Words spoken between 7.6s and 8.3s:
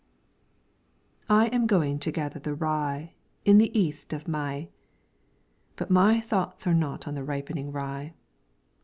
rye.